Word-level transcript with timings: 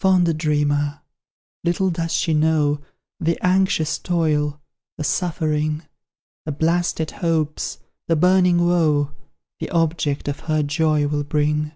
Fond 0.00 0.34
dreamer! 0.38 1.02
little 1.62 1.90
does 1.90 2.14
she 2.14 2.32
know 2.32 2.80
The 3.20 3.38
anxious 3.44 3.98
toil, 3.98 4.58
the 4.96 5.04
suffering, 5.04 5.82
The 6.46 6.52
blasted 6.52 7.10
hopes, 7.10 7.80
the 8.08 8.16
burning 8.16 8.64
woe, 8.66 9.10
The 9.60 9.68
object 9.68 10.26
of 10.26 10.40
her 10.48 10.62
joy 10.62 11.06
will 11.06 11.22
bring. 11.22 11.72